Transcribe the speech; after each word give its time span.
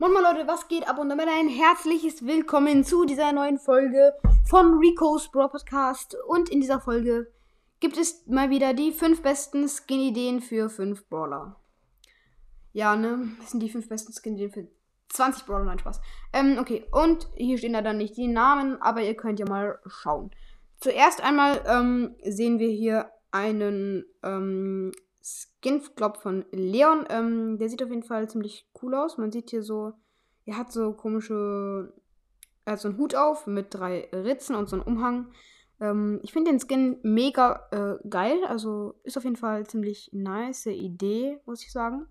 Moin 0.00 0.12
Moin 0.12 0.22
Leute, 0.22 0.46
was 0.46 0.68
geht 0.68 0.88
ab 0.88 0.98
und 0.98 1.08
damit 1.08 1.26
ein 1.26 1.48
herzliches 1.48 2.24
Willkommen 2.24 2.84
zu 2.84 3.04
dieser 3.04 3.32
neuen 3.32 3.58
Folge 3.58 4.14
von 4.44 4.78
Rico's 4.78 5.28
Bro 5.28 5.48
Podcast. 5.48 6.16
Und 6.28 6.50
in 6.50 6.60
dieser 6.60 6.80
Folge 6.80 7.32
gibt 7.80 7.98
es 7.98 8.24
mal 8.28 8.48
wieder 8.48 8.74
die 8.74 8.92
fünf 8.92 9.22
besten 9.22 9.68
Skin-Ideen 9.68 10.40
für 10.40 10.70
fünf 10.70 11.04
Brawler. 11.08 11.56
Ja, 12.72 12.94
ne? 12.94 13.28
Das 13.40 13.50
sind 13.50 13.58
die 13.58 13.70
fünf 13.70 13.88
besten 13.88 14.12
Skin-Ideen 14.12 14.52
für 14.52 14.68
20 15.08 15.46
Brawler, 15.46 15.64
nein, 15.64 15.80
Spaß. 15.80 16.00
Ähm, 16.32 16.58
okay, 16.60 16.86
und 16.92 17.26
hier 17.34 17.58
stehen 17.58 17.72
da 17.72 17.82
dann 17.82 17.98
nicht 17.98 18.16
die 18.16 18.28
Namen, 18.28 18.80
aber 18.80 19.02
ihr 19.02 19.16
könnt 19.16 19.40
ja 19.40 19.48
mal 19.48 19.80
schauen. 19.84 20.30
Zuerst 20.78 21.24
einmal 21.24 21.60
ähm, 21.66 22.14
sehen 22.22 22.60
wir 22.60 22.70
hier 22.70 23.10
einen 23.32 24.04
ähm, 24.22 24.92
Skin, 25.22 25.82
glaub 25.96 26.18
von 26.22 26.44
Leon. 26.52 27.06
Ähm, 27.10 27.58
der 27.58 27.68
sieht 27.68 27.82
auf 27.82 27.90
jeden 27.90 28.02
Fall 28.02 28.28
ziemlich 28.28 28.68
cool 28.82 28.94
aus. 28.94 29.18
Man 29.18 29.32
sieht 29.32 29.50
hier 29.50 29.62
so, 29.62 29.92
er 30.44 30.56
hat 30.56 30.72
so 30.72 30.92
komische, 30.92 31.92
er 32.64 32.72
hat 32.72 32.80
so 32.80 32.88
einen 32.88 32.98
Hut 32.98 33.14
auf 33.14 33.46
mit 33.46 33.74
drei 33.74 34.08
Ritzen 34.12 34.54
und 34.54 34.68
so 34.68 34.76
einen 34.76 34.84
Umhang. 34.84 35.32
Ähm, 35.80 36.20
ich 36.22 36.32
finde 36.32 36.50
den 36.50 36.60
Skin 36.60 36.98
mega 37.02 37.68
äh, 37.70 38.08
geil. 38.08 38.44
Also 38.46 38.94
ist 39.02 39.16
auf 39.16 39.24
jeden 39.24 39.36
Fall 39.36 39.66
ziemlich 39.66 40.10
nice 40.12 40.66
Idee, 40.66 41.40
muss 41.46 41.62
ich 41.62 41.72
sagen. 41.72 42.06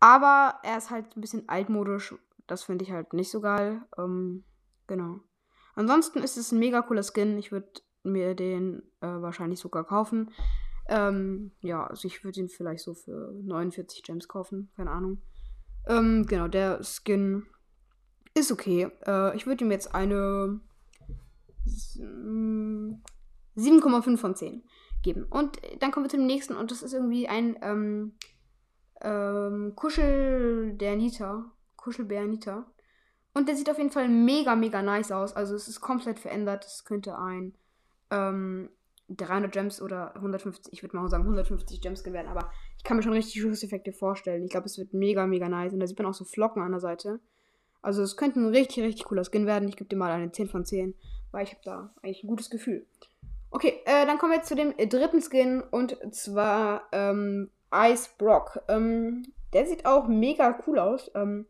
Aber 0.00 0.58
er 0.62 0.78
ist 0.78 0.90
halt 0.90 1.16
ein 1.16 1.20
bisschen 1.20 1.48
altmodisch. 1.48 2.14
Das 2.46 2.64
finde 2.64 2.84
ich 2.84 2.92
halt 2.92 3.12
nicht 3.12 3.30
so 3.30 3.40
geil. 3.40 3.82
Ähm, 3.98 4.44
genau. 4.86 5.20
Ansonsten 5.74 6.20
ist 6.20 6.36
es 6.36 6.52
ein 6.52 6.58
mega 6.58 6.82
cooler 6.82 7.02
Skin. 7.02 7.38
Ich 7.38 7.52
würde 7.52 7.68
mir 8.02 8.34
den 8.34 8.82
äh, 9.00 9.06
wahrscheinlich 9.06 9.58
sogar 9.58 9.84
kaufen. 9.84 10.30
Ähm, 10.88 11.52
ja, 11.60 11.86
also 11.86 12.06
ich 12.06 12.24
würde 12.24 12.40
ihn 12.40 12.48
vielleicht 12.48 12.84
so 12.84 12.94
für 12.94 13.32
49 13.42 14.02
Gems 14.02 14.28
kaufen. 14.28 14.70
Keine 14.76 14.90
Ahnung. 14.90 15.22
Ähm, 15.86 16.26
genau, 16.26 16.48
der 16.48 16.82
Skin 16.82 17.46
ist 18.34 18.52
okay. 18.52 18.88
Äh, 19.06 19.36
ich 19.36 19.46
würde 19.46 19.64
ihm 19.64 19.70
jetzt 19.70 19.94
eine 19.94 20.60
7,5 21.66 24.16
von 24.16 24.34
10 24.34 24.64
geben. 25.02 25.24
Und 25.24 25.60
dann 25.80 25.90
kommen 25.90 26.06
wir 26.06 26.10
zum 26.10 26.26
nächsten 26.26 26.54
und 26.54 26.70
das 26.70 26.82
ist 26.82 26.92
irgendwie 26.92 27.28
ein 27.28 27.56
ähm, 27.62 28.16
ähm, 29.00 29.72
Kuschel 29.74 30.74
der 30.74 30.96
Nita. 30.96 31.50
Kuschelbär 31.76 32.26
Nita. 32.26 32.70
Und 33.34 33.48
der 33.48 33.56
sieht 33.56 33.70
auf 33.70 33.78
jeden 33.78 33.90
Fall 33.90 34.08
mega, 34.08 34.56
mega 34.56 34.82
nice 34.82 35.12
aus. 35.12 35.34
Also 35.34 35.54
es 35.54 35.68
ist 35.68 35.80
komplett 35.80 36.18
verändert. 36.18 36.64
Es 36.64 36.84
könnte 36.84 37.18
ein 37.18 37.56
ähm, 38.10 38.70
300 39.08 39.52
Gems 39.52 39.80
oder 39.80 40.14
150, 40.16 40.72
ich 40.72 40.82
würde 40.82 40.96
mal 40.96 41.08
sagen 41.08 41.22
150 41.22 41.80
Gems 41.80 42.04
werden, 42.04 42.28
aber 42.28 42.50
ich 42.76 42.84
kann 42.84 42.96
mir 42.96 43.02
schon 43.02 43.12
richtig 43.12 43.40
Schusseffekte 43.40 43.92
vorstellen. 43.92 44.44
Ich 44.44 44.50
glaube, 44.50 44.66
es 44.66 44.78
wird 44.78 44.94
mega, 44.94 45.26
mega 45.26 45.48
nice. 45.48 45.72
Und 45.72 45.80
da 45.80 45.86
sieht 45.86 45.98
man 45.98 46.08
auch 46.08 46.14
so 46.14 46.24
Flocken 46.24 46.62
an 46.62 46.72
der 46.72 46.80
Seite. 46.80 47.20
Also 47.82 48.02
es 48.02 48.16
könnte 48.16 48.40
ein 48.40 48.48
richtig, 48.48 48.82
richtig 48.82 49.04
cooler 49.04 49.24
Skin 49.24 49.46
werden. 49.46 49.68
Ich 49.68 49.76
gebe 49.76 49.88
dir 49.88 49.96
mal 49.96 50.10
eine 50.10 50.32
10 50.32 50.48
von 50.48 50.64
10, 50.64 50.94
weil 51.30 51.44
ich 51.44 51.50
habe 51.50 51.60
da 51.64 51.94
eigentlich 52.02 52.24
ein 52.24 52.28
gutes 52.28 52.50
Gefühl. 52.50 52.86
Okay, 53.50 53.80
äh, 53.84 54.06
dann 54.06 54.18
kommen 54.18 54.32
wir 54.32 54.38
jetzt 54.38 54.48
zu 54.48 54.56
dem 54.56 54.74
dritten 54.76 55.22
Skin 55.22 55.62
und 55.62 55.96
zwar 56.12 56.88
ähm, 56.92 57.50
Ice 57.72 58.10
Brock. 58.18 58.60
Ähm, 58.68 59.22
der 59.52 59.66
sieht 59.66 59.86
auch 59.86 60.08
mega 60.08 60.58
cool 60.66 60.78
aus. 60.78 61.10
Ähm, 61.14 61.46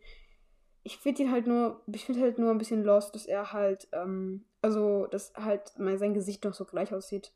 ich 0.82 0.98
finde 0.98 1.22
ihn 1.22 1.32
halt 1.32 1.46
nur, 1.46 1.82
ich 1.86 2.04
finde 2.04 2.20
halt 2.20 2.38
nur 2.38 2.50
ein 2.50 2.58
bisschen 2.58 2.84
lost, 2.84 3.14
dass 3.14 3.26
er 3.26 3.52
halt, 3.52 3.88
ähm, 3.92 4.44
also, 4.62 5.06
dass 5.06 5.32
halt 5.34 5.72
sein 5.76 6.14
Gesicht 6.14 6.44
noch 6.44 6.54
so 6.54 6.64
gleich 6.64 6.94
aussieht. 6.94 7.32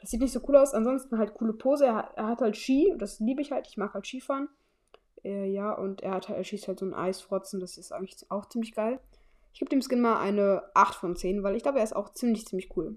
Das 0.00 0.10
sieht 0.10 0.20
nicht 0.20 0.32
so 0.32 0.40
cool 0.48 0.56
aus. 0.56 0.74
Ansonsten 0.74 1.18
halt 1.18 1.34
coole 1.34 1.52
Pose. 1.52 1.86
Er 1.86 1.96
hat, 1.96 2.16
er 2.16 2.26
hat 2.26 2.40
halt 2.40 2.56
Ski, 2.56 2.94
das 2.96 3.20
liebe 3.20 3.42
ich 3.42 3.52
halt. 3.52 3.66
Ich 3.68 3.76
mag 3.76 3.94
halt 3.94 4.06
Skifahren. 4.06 4.48
Äh, 5.24 5.50
ja, 5.50 5.72
und 5.72 6.02
er, 6.02 6.12
hat, 6.12 6.28
er 6.30 6.42
schießt 6.42 6.68
halt 6.68 6.78
so 6.78 6.86
einen 6.86 6.94
Eisfrotzen. 6.94 7.60
Das 7.60 7.76
ist 7.76 7.92
eigentlich 7.92 8.30
auch 8.30 8.46
ziemlich 8.46 8.74
geil. 8.74 9.00
Ich 9.52 9.58
gebe 9.58 9.68
dem 9.68 9.82
Skin 9.82 10.00
mal 10.00 10.20
eine 10.20 10.62
8 10.74 10.94
von 10.94 11.16
10, 11.16 11.42
weil 11.42 11.56
ich 11.56 11.62
glaube, 11.62 11.78
er 11.78 11.84
ist 11.84 11.96
auch 11.96 12.12
ziemlich, 12.12 12.46
ziemlich 12.46 12.74
cool. 12.76 12.96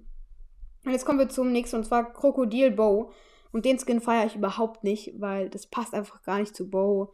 Und 0.85 0.91
jetzt 0.91 1.05
kommen 1.05 1.19
wir 1.19 1.29
zum 1.29 1.51
nächsten, 1.51 1.77
und 1.77 1.85
zwar 1.85 2.13
Krokodil 2.13 2.71
Bow. 2.71 3.11
Und 3.51 3.65
den 3.65 3.79
Skin 3.79 4.01
feiere 4.01 4.25
ich 4.25 4.35
überhaupt 4.35 4.83
nicht, 4.83 5.19
weil 5.19 5.49
das 5.49 5.67
passt 5.67 5.93
einfach 5.93 6.21
gar 6.23 6.39
nicht 6.39 6.55
zu 6.55 6.69
Bow. 6.69 7.13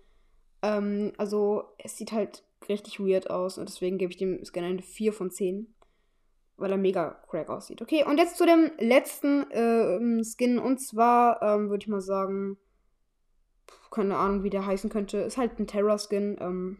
Ähm, 0.62 1.14
also, 1.18 1.64
es 1.78 1.98
sieht 1.98 2.12
halt 2.12 2.44
richtig 2.68 3.00
weird 3.00 3.30
aus 3.30 3.58
und 3.58 3.70
deswegen 3.70 3.98
gebe 3.98 4.12
ich 4.12 4.18
dem 4.18 4.44
Skin 4.46 4.64
eine 4.64 4.82
4 4.82 5.14
von 5.14 5.32
10 5.32 5.74
weil 6.60 6.72
er 6.72 6.78
mega 6.78 7.22
crack 7.30 7.50
aussieht. 7.50 7.82
Okay, 7.82 8.04
und 8.04 8.18
jetzt 8.18 8.38
zu 8.38 8.46
dem 8.46 8.72
letzten 8.80 9.50
äh, 9.52 10.24
Skin. 10.24 10.60
Und 10.60 10.80
zwar 10.80 11.42
ähm, 11.42 11.70
würde 11.70 11.84
ich 11.84 11.88
mal 11.88 12.02
sagen, 12.02 12.58
keine 13.92 14.18
Ahnung, 14.18 14.44
wie 14.44 14.50
der 14.50 14.66
heißen 14.66 14.90
könnte. 14.90 15.18
Ist 15.20 15.38
halt 15.38 15.60
ein 15.60 15.68
Terror-Skin. 15.68 16.38
Ähm, 16.40 16.78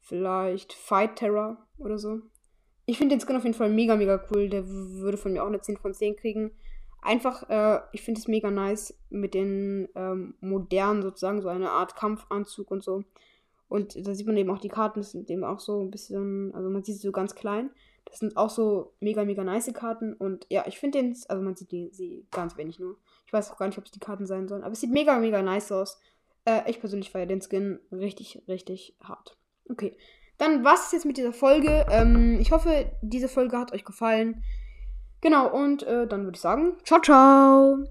vielleicht 0.00 0.72
Fight 0.72 1.16
Terror 1.16 1.58
oder 1.78 1.98
so. 1.98 2.20
Ich 2.86 2.98
finde 2.98 3.16
den 3.16 3.20
Skin 3.20 3.36
auf 3.36 3.44
jeden 3.44 3.56
Fall 3.56 3.70
mega, 3.70 3.96
mega 3.96 4.22
cool. 4.30 4.48
Der 4.48 4.68
würde 4.68 5.16
von 5.16 5.32
mir 5.32 5.42
auch 5.42 5.48
eine 5.48 5.60
10 5.60 5.78
von 5.78 5.92
10 5.92 6.16
kriegen. 6.16 6.52
Einfach, 7.02 7.48
äh, 7.50 7.80
ich 7.92 8.02
finde 8.02 8.20
es 8.20 8.28
mega 8.28 8.50
nice 8.50 8.98
mit 9.10 9.34
den 9.34 9.88
ähm, 9.94 10.34
modernen 10.40 11.02
sozusagen, 11.02 11.40
so 11.40 11.48
eine 11.48 11.70
Art 11.70 11.96
Kampfanzug 11.96 12.70
und 12.70 12.82
so. 12.82 13.04
Und 13.68 14.06
da 14.06 14.14
sieht 14.14 14.26
man 14.26 14.36
eben 14.36 14.50
auch 14.50 14.58
die 14.58 14.68
Karten, 14.68 15.00
das 15.00 15.12
sind 15.12 15.28
eben 15.30 15.44
auch 15.44 15.60
so 15.60 15.80
ein 15.80 15.90
bisschen, 15.90 16.54
also 16.54 16.70
man 16.70 16.84
sieht 16.84 16.96
sie 16.96 17.06
so 17.06 17.12
ganz 17.12 17.34
klein. 17.34 17.70
Das 18.06 18.20
sind 18.20 18.36
auch 18.36 18.50
so 18.50 18.94
mega, 19.00 19.24
mega 19.24 19.44
nice 19.44 19.72
Karten. 19.72 20.14
Und 20.14 20.46
ja, 20.48 20.64
ich 20.66 20.78
finde 20.78 21.02
den, 21.02 21.16
also 21.28 21.42
man 21.42 21.56
sieht 21.56 21.70
die, 21.72 21.90
sie 21.92 22.26
ganz 22.30 22.56
wenig 22.56 22.78
nur. 22.78 22.96
Ich 23.26 23.32
weiß 23.32 23.50
auch 23.50 23.58
gar 23.58 23.66
nicht, 23.66 23.78
ob 23.78 23.84
es 23.84 23.90
die 23.90 24.00
Karten 24.00 24.26
sein 24.26 24.48
sollen. 24.48 24.62
Aber 24.62 24.72
es 24.72 24.80
sieht 24.80 24.92
mega, 24.92 25.18
mega 25.18 25.42
nice 25.42 25.72
aus. 25.72 26.00
Äh, 26.44 26.70
ich 26.70 26.80
persönlich 26.80 27.10
feiere 27.10 27.26
den 27.26 27.42
Skin 27.42 27.80
richtig, 27.92 28.42
richtig 28.48 28.96
hart. 29.02 29.36
Okay. 29.68 29.96
Dann 30.38 30.64
war 30.64 30.74
es 30.74 30.92
jetzt 30.92 31.06
mit 31.06 31.16
dieser 31.16 31.32
Folge. 31.32 31.86
Ähm, 31.90 32.38
ich 32.40 32.52
hoffe, 32.52 32.90
diese 33.02 33.28
Folge 33.28 33.58
hat 33.58 33.72
euch 33.72 33.84
gefallen. 33.84 34.42
Genau, 35.20 35.48
und 35.48 35.82
äh, 35.82 36.06
dann 36.06 36.24
würde 36.24 36.36
ich 36.36 36.42
sagen, 36.42 36.76
ciao, 36.84 37.00
ciao. 37.00 37.78